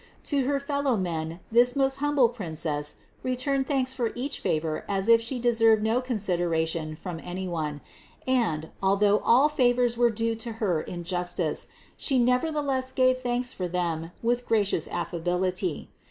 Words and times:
To 0.23 0.45
her 0.47 0.59
fellowmen 0.59 1.41
this 1.51 1.75
most 1.75 1.97
humble 1.97 2.27
Princess 2.29 2.95
returned 3.21 3.67
thanks 3.67 3.93
for 3.93 4.11
each 4.15 4.39
favor 4.39 4.83
as 4.89 5.07
if 5.07 5.21
She 5.21 5.37
deserved 5.37 5.83
no 5.83 6.01
consideration 6.01 6.95
from 6.95 7.19
any 7.23 7.47
one; 7.47 7.81
and, 8.25 8.71
al 8.81 8.95
though 8.97 9.19
all 9.19 9.47
favors 9.47 9.97
were 9.97 10.09
due 10.09 10.33
to 10.37 10.53
Her 10.53 10.81
in 10.81 11.03
justice, 11.03 11.67
She 11.97 12.17
never 12.17 12.51
theless 12.51 12.95
gave 12.95 13.19
thanks 13.19 13.53
for 13.53 13.67
them 13.67 14.09
with 14.23 14.47
gracious 14.47 14.87
affability. 14.87 15.87